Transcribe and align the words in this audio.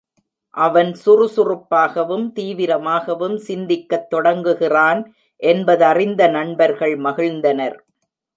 அவன் 0.57 0.93
சுறுசுறுப்பாகவும் 0.93 2.25
தீவிரமாகவும் 2.35 3.37
சிந்திக்கத் 3.47 4.09
தொடங்குகிறான் 4.09 5.01
என்பதறிந்த 5.41 6.27
நண்பர்கள் 6.27 6.95
மகிழ்ந்தனர். 6.99 7.77